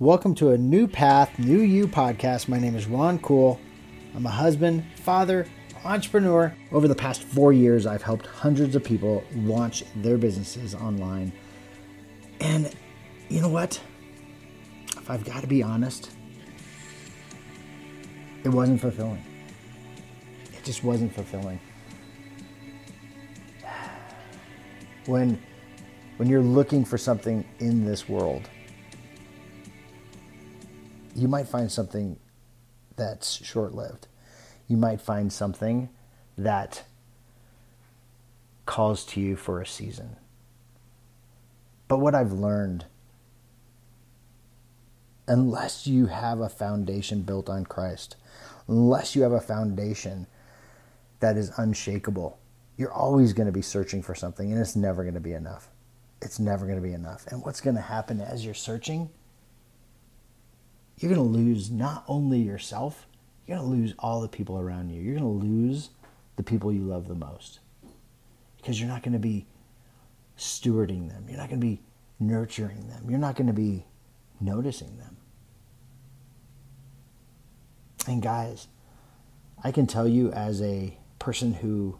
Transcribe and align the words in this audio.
Welcome 0.00 0.36
to 0.36 0.50
a 0.50 0.56
new 0.56 0.86
path, 0.86 1.36
new 1.40 1.58
you 1.58 1.88
podcast. 1.88 2.46
My 2.46 2.60
name 2.60 2.76
is 2.76 2.86
Ron 2.86 3.18
Cool. 3.18 3.58
I'm 4.14 4.24
a 4.26 4.30
husband, 4.30 4.84
father, 4.94 5.44
entrepreneur. 5.84 6.54
Over 6.70 6.86
the 6.86 6.94
past 6.94 7.24
four 7.24 7.52
years, 7.52 7.84
I've 7.84 8.02
helped 8.02 8.24
hundreds 8.24 8.76
of 8.76 8.84
people 8.84 9.24
launch 9.34 9.82
their 9.96 10.16
businesses 10.16 10.72
online. 10.72 11.32
And 12.38 12.72
you 13.28 13.40
know 13.40 13.48
what? 13.48 13.80
If 14.96 15.10
I've 15.10 15.24
got 15.24 15.40
to 15.40 15.48
be 15.48 15.64
honest, 15.64 16.12
it 18.44 18.50
wasn't 18.50 18.80
fulfilling. 18.80 19.24
It 20.56 20.62
just 20.62 20.84
wasn't 20.84 21.12
fulfilling. 21.12 21.58
When 25.06 25.42
when 26.18 26.28
you're 26.28 26.40
looking 26.40 26.84
for 26.84 26.98
something 26.98 27.44
in 27.58 27.84
this 27.84 28.08
world, 28.08 28.48
you 31.18 31.28
might 31.28 31.48
find 31.48 31.70
something 31.70 32.18
that's 32.96 33.44
short 33.44 33.74
lived. 33.74 34.06
You 34.66 34.76
might 34.76 35.00
find 35.00 35.32
something 35.32 35.88
that 36.36 36.84
calls 38.66 39.04
to 39.06 39.20
you 39.20 39.36
for 39.36 39.60
a 39.60 39.66
season. 39.66 40.16
But 41.86 41.98
what 41.98 42.14
I've 42.14 42.32
learned, 42.32 42.84
unless 45.26 45.86
you 45.86 46.06
have 46.06 46.40
a 46.40 46.48
foundation 46.48 47.22
built 47.22 47.48
on 47.48 47.64
Christ, 47.64 48.16
unless 48.66 49.16
you 49.16 49.22
have 49.22 49.32
a 49.32 49.40
foundation 49.40 50.26
that 51.20 51.36
is 51.36 51.50
unshakable, 51.56 52.38
you're 52.76 52.92
always 52.92 53.32
going 53.32 53.46
to 53.46 53.52
be 53.52 53.62
searching 53.62 54.02
for 54.02 54.14
something 54.14 54.52
and 54.52 54.60
it's 54.60 54.76
never 54.76 55.02
going 55.02 55.14
to 55.14 55.20
be 55.20 55.32
enough 55.32 55.70
it's 56.20 56.38
never 56.38 56.66
going 56.66 56.76
to 56.78 56.82
be 56.82 56.94
enough. 56.94 57.26
And 57.28 57.42
what's 57.44 57.60
going 57.60 57.76
to 57.76 57.82
happen 57.82 58.20
as 58.20 58.44
you're 58.44 58.54
searching? 58.54 59.10
You're 60.98 61.14
going 61.14 61.32
to 61.32 61.38
lose 61.38 61.70
not 61.70 62.04
only 62.08 62.40
yourself, 62.40 63.06
you're 63.46 63.56
going 63.56 63.70
to 63.70 63.76
lose 63.76 63.94
all 63.98 64.20
the 64.20 64.28
people 64.28 64.58
around 64.58 64.90
you. 64.90 65.00
You're 65.00 65.18
going 65.18 65.40
to 65.40 65.46
lose 65.46 65.90
the 66.36 66.42
people 66.42 66.72
you 66.72 66.82
love 66.82 67.08
the 67.08 67.14
most 67.14 67.60
because 68.56 68.80
you're 68.80 68.88
not 68.88 69.02
going 69.02 69.12
to 69.12 69.18
be 69.18 69.46
stewarding 70.36 71.08
them. 71.08 71.24
You're 71.28 71.38
not 71.38 71.48
going 71.48 71.60
to 71.60 71.66
be 71.66 71.80
nurturing 72.18 72.88
them. 72.88 73.08
You're 73.08 73.18
not 73.18 73.36
going 73.36 73.46
to 73.46 73.52
be 73.52 73.84
noticing 74.40 74.98
them. 74.98 75.16
And 78.06 78.22
guys, 78.22 78.68
I 79.62 79.70
can 79.70 79.86
tell 79.86 80.08
you 80.08 80.32
as 80.32 80.62
a 80.62 80.96
person 81.18 81.52
who 81.52 81.98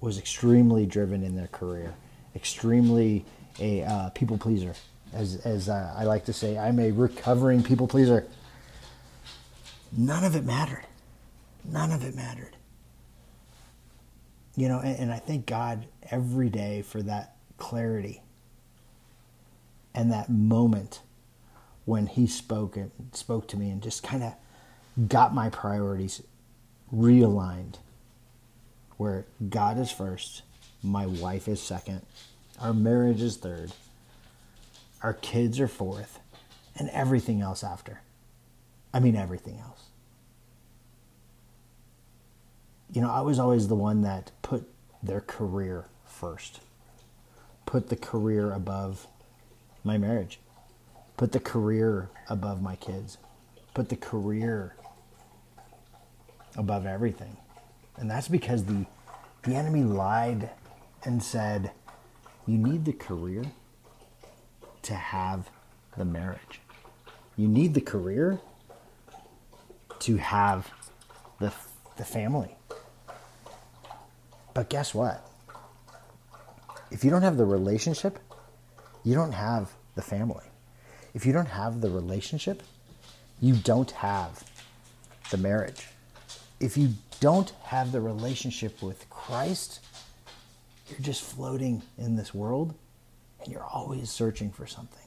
was 0.00 0.18
extremely 0.18 0.86
driven 0.86 1.22
in 1.22 1.36
their 1.36 1.48
career, 1.48 1.94
extremely 2.34 3.24
a 3.58 3.82
uh, 3.82 4.10
people 4.10 4.38
pleaser. 4.38 4.74
As, 5.12 5.36
as 5.44 5.68
I 5.68 6.04
like 6.04 6.24
to 6.26 6.32
say, 6.32 6.56
I'm 6.56 6.78
a 6.78 6.92
recovering 6.92 7.62
people 7.62 7.88
pleaser. 7.88 8.26
None 9.96 10.24
of 10.24 10.36
it 10.36 10.44
mattered. 10.44 10.86
None 11.64 11.90
of 11.90 12.04
it 12.04 12.14
mattered. 12.14 12.56
You 14.56 14.68
know, 14.68 14.78
and, 14.78 14.98
and 14.98 15.12
I 15.12 15.18
thank 15.18 15.46
God 15.46 15.86
every 16.10 16.48
day 16.48 16.82
for 16.82 17.02
that 17.02 17.36
clarity 17.58 18.22
and 19.94 20.12
that 20.12 20.28
moment 20.30 21.02
when 21.84 22.06
He 22.06 22.26
spoke 22.26 22.76
and 22.76 22.90
spoke 23.12 23.48
to 23.48 23.56
me 23.56 23.70
and 23.70 23.82
just 23.82 24.02
kind 24.02 24.22
of 24.22 24.34
got 25.08 25.34
my 25.34 25.50
priorities 25.50 26.22
realigned 26.92 27.76
where 28.96 29.24
God 29.48 29.78
is 29.78 29.90
first, 29.90 30.42
my 30.82 31.06
wife 31.06 31.48
is 31.48 31.60
second, 31.60 32.02
our 32.60 32.74
marriage 32.74 33.22
is 33.22 33.36
third. 33.36 33.72
Our 35.02 35.14
kids 35.14 35.60
are 35.60 35.68
fourth. 35.68 36.20
And 36.76 36.88
everything 36.90 37.42
else 37.42 37.62
after. 37.62 38.00
I 38.94 39.00
mean, 39.00 39.16
everything 39.16 39.58
else. 39.58 39.84
You 42.92 43.02
know, 43.02 43.10
I 43.10 43.20
was 43.20 43.38
always 43.38 43.68
the 43.68 43.74
one 43.74 44.02
that 44.02 44.32
put 44.42 44.68
their 45.02 45.20
career 45.20 45.86
first, 46.06 46.60
put 47.66 47.88
the 47.88 47.96
career 47.96 48.52
above 48.52 49.06
my 49.84 49.96
marriage, 49.98 50.40
put 51.16 51.32
the 51.32 51.40
career 51.40 52.08
above 52.28 52.62
my 52.62 52.76
kids, 52.76 53.18
put 53.74 53.90
the 53.90 53.96
career 53.96 54.74
above 56.56 56.86
everything. 56.86 57.36
And 57.96 58.10
that's 58.10 58.28
because 58.28 58.64
the, 58.64 58.86
the 59.42 59.54
enemy 59.54 59.82
lied 59.82 60.50
and 61.04 61.22
said, 61.22 61.70
you 62.46 62.56
need 62.58 62.86
the 62.86 62.92
career 62.92 63.44
to 64.82 64.94
have 64.94 65.50
the 65.96 66.04
marriage. 66.04 66.60
You 67.36 67.48
need 67.48 67.74
the 67.74 67.80
career 67.80 68.38
to 70.00 70.16
have 70.16 70.70
the, 71.38 71.52
the 71.96 72.04
family. 72.04 72.54
But 74.54 74.68
guess 74.68 74.94
what? 74.94 75.26
If 76.90 77.04
you 77.04 77.10
don't 77.10 77.22
have 77.22 77.36
the 77.36 77.44
relationship, 77.44 78.18
you 79.04 79.14
don't 79.14 79.32
have 79.32 79.70
the 79.94 80.02
family. 80.02 80.44
If 81.14 81.24
you 81.24 81.32
don't 81.32 81.48
have 81.48 81.80
the 81.80 81.90
relationship, 81.90 82.62
you 83.40 83.54
don't 83.54 83.90
have 83.92 84.44
the 85.30 85.38
marriage. 85.38 85.88
If 86.58 86.76
you 86.76 86.94
don't 87.20 87.50
have 87.64 87.92
the 87.92 88.00
relationship 88.00 88.82
with 88.82 89.08
Christ, 89.08 89.80
you're 90.88 91.00
just 91.00 91.22
floating 91.22 91.82
in 91.96 92.16
this 92.16 92.34
world 92.34 92.74
and 93.42 93.52
you're 93.52 93.64
always 93.64 94.10
searching 94.10 94.50
for 94.50 94.66
something. 94.66 94.98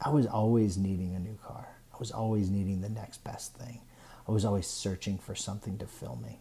I 0.00 0.10
was 0.10 0.26
always 0.26 0.76
needing 0.76 1.14
a 1.14 1.18
new 1.18 1.38
car. 1.46 1.68
I 1.92 1.96
was 1.98 2.10
always 2.10 2.50
needing 2.50 2.80
the 2.80 2.88
next 2.88 3.24
best 3.24 3.54
thing. 3.54 3.80
I 4.28 4.32
was 4.32 4.44
always 4.44 4.66
searching 4.66 5.18
for 5.18 5.34
something 5.34 5.78
to 5.78 5.86
fill 5.86 6.16
me. 6.16 6.40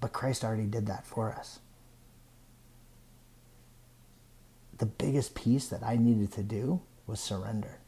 But 0.00 0.12
Christ 0.12 0.44
already 0.44 0.66
did 0.66 0.86
that 0.86 1.06
for 1.06 1.32
us. 1.32 1.58
The 4.78 4.86
biggest 4.86 5.34
piece 5.34 5.68
that 5.68 5.82
I 5.82 5.96
needed 5.96 6.32
to 6.32 6.42
do 6.42 6.80
was 7.06 7.20
surrender. 7.20 7.80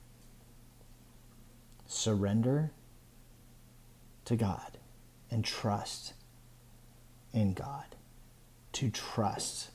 Surrender 1.87 2.73
to 4.27 4.37
God 4.37 4.79
and 5.31 5.43
trust 5.43 6.13
in 7.33 7.55
God, 7.55 7.97
to 8.73 8.91
trust 8.91 9.71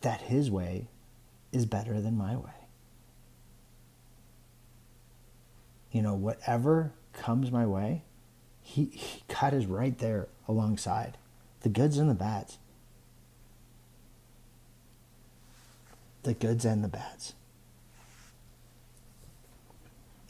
that 0.00 0.22
His 0.22 0.50
way 0.50 0.88
is 1.52 1.66
better 1.66 2.00
than 2.00 2.16
my 2.16 2.36
way. 2.36 2.50
You 5.92 6.02
know, 6.02 6.14
whatever 6.14 6.92
comes 7.12 7.50
my 7.50 7.66
way, 7.66 8.02
he, 8.60 8.86
he, 8.86 9.22
God 9.28 9.54
is 9.54 9.66
right 9.66 9.96
there 9.98 10.28
alongside 10.48 11.16
the 11.62 11.68
goods 11.68 11.98
and 11.98 12.10
the 12.10 12.14
bads. 12.14 12.58
The 16.24 16.34
goods 16.34 16.64
and 16.64 16.82
the 16.82 16.88
bads. 16.88 17.32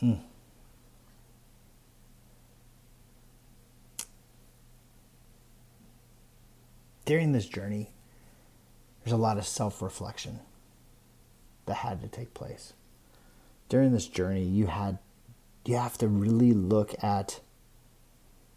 Mm. 0.03 0.21
During 7.06 7.33
this 7.33 7.47
journey, 7.47 7.89
there's 9.03 9.12
a 9.12 9.17
lot 9.17 9.39
of 9.39 9.47
self 9.47 9.81
reflection 9.81 10.41
that 11.65 11.77
had 11.77 12.03
to 12.03 12.09
take 12.09 12.34
place. 12.34 12.75
During 13.71 13.93
this 13.93 14.06
journey, 14.06 14.43
you 14.43 14.67
had 14.67 14.99
you 15.65 15.77
have 15.77 15.97
to 15.99 16.09
really 16.09 16.53
look 16.53 16.95
at 17.03 17.41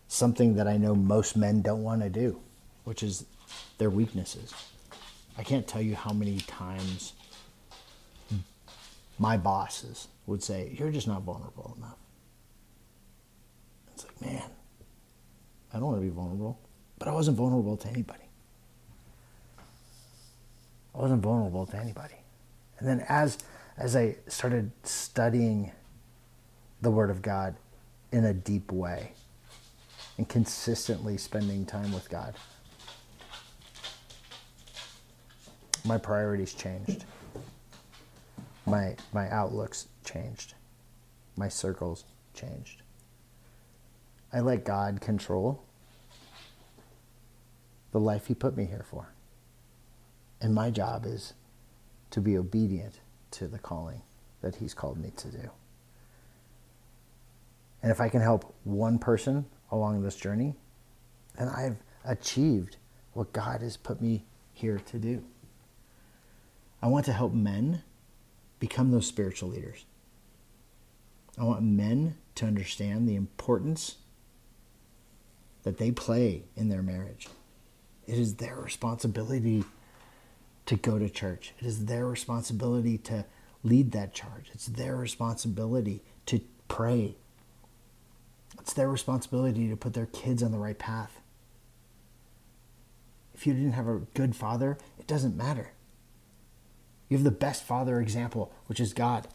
something 0.08 0.56
that 0.56 0.68
I 0.68 0.78
know 0.78 0.94
most 0.94 1.38
men 1.38 1.62
don't 1.62 1.84
want 1.84 2.02
to 2.02 2.10
do, 2.10 2.40
which 2.84 3.02
is 3.02 3.26
their 3.78 3.90
weaknesses. 3.90 4.54
I 5.38 5.44
can't 5.44 5.68
tell 5.68 5.82
you 5.82 5.96
how 5.96 6.12
many 6.12 6.40
times 6.40 7.14
my 9.18 9.38
bosses 9.38 10.08
would 10.26 10.44
say, 10.44 10.76
You're 10.78 10.92
just 10.92 11.08
not 11.08 11.22
vulnerable 11.22 11.76
enough. 11.78 11.98
It's 13.94 14.06
like, 14.06 14.22
man, 14.22 14.50
I 15.74 15.78
don't 15.78 15.86
want 15.88 15.98
to 15.98 16.02
be 16.02 16.10
vulnerable, 16.10 16.60
but 16.98 17.08
I 17.08 17.12
wasn't 17.12 17.38
vulnerable 17.38 17.78
to 17.78 17.88
anybody. 17.88 18.29
I 21.00 21.02
wasn't 21.02 21.22
vulnerable 21.22 21.66
to 21.68 21.78
anybody. 21.78 22.16
And 22.78 22.88
then 22.88 23.06
as 23.08 23.38
as 23.78 23.96
I 23.96 24.18
started 24.28 24.72
studying 24.84 25.72
the 26.82 26.92
Word 26.92 27.10
of 27.10 27.22
God 27.22 27.56
in 28.12 28.26
a 28.26 28.34
deep 28.34 28.70
way 28.70 29.14
and 30.18 30.28
consistently 30.28 31.18
spending 31.18 31.66
time 31.66 31.94
with 31.94 32.10
God, 32.10 32.36
my 35.86 35.98
priorities 35.98 36.54
changed. 36.54 37.06
My 38.66 38.98
my 39.14 39.30
outlooks 39.30 39.88
changed. 40.04 40.56
My 41.38 41.48
circles 41.48 42.04
changed. 42.34 42.82
I 44.34 44.42
let 44.42 44.66
God 44.66 45.00
control 45.00 45.64
the 47.92 48.02
life 48.02 48.28
He 48.28 48.36
put 48.36 48.58
me 48.58 48.66
here 48.66 48.86
for. 48.92 49.14
And 50.42 50.54
my 50.54 50.70
job 50.70 51.06
is 51.06 51.34
to 52.12 52.22
be 52.22 52.38
obedient 52.38 53.00
to 53.32 53.48
the 53.48 53.60
calling 53.60 54.02
that 54.42 54.56
He's 54.56 54.74
called 54.74 54.98
me 54.98 55.12
to 55.18 55.28
do. 55.28 55.50
And 57.82 57.92
if 57.92 58.02
I 58.02 58.10
can 58.10 58.22
help 58.22 58.54
one 58.64 59.00
person 59.00 59.46
along 59.72 60.02
this 60.02 60.16
journey, 60.16 60.56
then 61.38 61.48
I've 61.48 61.78
achieved 62.06 62.78
what 63.14 63.34
God 63.34 63.62
has 63.62 63.78
put 63.78 64.02
me 64.02 64.26
here 64.54 64.80
to 64.88 64.98
do. 64.98 65.24
I 66.82 66.88
want 66.88 67.06
to 67.06 67.14
help 67.14 67.34
men 67.34 67.84
become 68.60 68.92
those 68.92 69.08
spiritual 69.08 69.50
leaders. 69.50 69.86
I 71.38 71.44
want 71.44 71.64
men 71.64 72.16
to 72.36 72.46
understand 72.46 73.08
the 73.08 73.16
importance 73.16 73.98
that 75.64 75.78
they 75.78 75.92
play 75.92 76.44
in 76.56 76.70
their 76.70 76.82
marriage. 76.82 77.28
It 78.08 78.18
is 78.18 78.36
their 78.36 78.56
responsibility 78.56 79.64
to 80.70 80.76
go 80.76 81.00
to 81.00 81.10
church. 81.10 81.52
It 81.60 81.66
is 81.66 81.86
their 81.86 82.06
responsibility 82.06 83.00
to 83.00 83.26
lead 83.64 83.92
that 83.94 84.14
charge. 84.14 84.52
It's 84.54 84.68
their 84.68 84.96
responsibility 84.96 86.04
to 86.28 86.42
pray. 86.68 87.16
It's 88.60 88.74
their 88.74 88.88
responsibility 88.88 89.68
to 89.68 89.76
put 89.76 89.96
their 89.96 90.06
kids 90.06 90.44
on 90.44 90.52
the 90.52 90.60
right 90.60 90.78
path. 90.78 91.22
If 93.34 93.48
you 93.48 93.54
didn't 93.54 93.72
have 93.72 93.88
a 93.88 94.02
good 94.14 94.36
father, 94.36 94.78
it 95.00 95.08
doesn't 95.08 95.36
matter. 95.36 95.72
You 97.08 97.18
have 97.18 97.24
the 97.24 97.32
best 97.32 97.64
father 97.64 98.00
example, 98.00 98.54
which 98.68 98.80
is 98.80 98.94
God. 98.94 99.28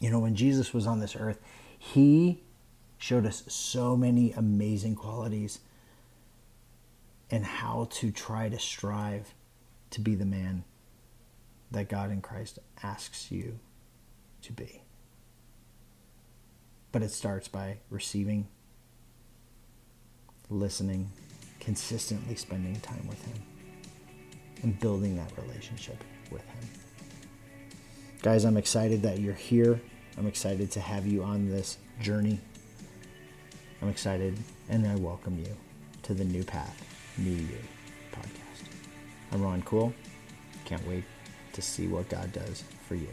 You 0.00 0.10
know, 0.10 0.18
when 0.18 0.34
Jesus 0.34 0.74
was 0.74 0.88
on 0.88 0.98
this 0.98 1.14
earth, 1.14 1.38
he 1.78 2.42
showed 2.98 3.26
us 3.26 3.44
so 3.46 3.96
many 3.96 4.32
amazing 4.32 4.96
qualities 4.96 5.60
and 7.34 7.44
how 7.44 7.88
to 7.90 8.12
try 8.12 8.48
to 8.48 8.56
strive 8.60 9.34
to 9.90 10.00
be 10.00 10.14
the 10.14 10.24
man 10.24 10.62
that 11.72 11.88
God 11.88 12.12
in 12.12 12.20
Christ 12.20 12.60
asks 12.80 13.32
you 13.32 13.58
to 14.42 14.52
be. 14.52 14.82
But 16.92 17.02
it 17.02 17.10
starts 17.10 17.48
by 17.48 17.78
receiving, 17.90 18.46
listening, 20.48 21.10
consistently 21.58 22.36
spending 22.36 22.76
time 22.76 23.04
with 23.08 23.20
Him, 23.24 23.42
and 24.62 24.78
building 24.78 25.16
that 25.16 25.32
relationship 25.36 26.04
with 26.30 26.42
Him. 26.42 26.68
Guys, 28.22 28.44
I'm 28.44 28.56
excited 28.56 29.02
that 29.02 29.18
you're 29.18 29.34
here. 29.34 29.80
I'm 30.16 30.28
excited 30.28 30.70
to 30.70 30.80
have 30.80 31.04
you 31.04 31.24
on 31.24 31.48
this 31.48 31.78
journey. 32.00 32.38
I'm 33.82 33.88
excited 33.88 34.38
and 34.68 34.86
I 34.86 34.94
welcome 34.94 35.36
you 35.36 35.56
to 36.04 36.14
the 36.14 36.24
New 36.24 36.44
Path, 36.44 36.80
New 37.16 37.30
You 37.30 37.58
podcast. 38.12 38.64
I'm 39.32 39.40
Ron 39.40 39.62
Cool. 39.62 39.94
Can't 40.64 40.84
wait 40.86 41.04
to 41.52 41.62
see 41.62 41.86
what 41.86 42.08
God 42.08 42.32
does 42.32 42.64
for 42.88 42.96
you. 42.96 43.08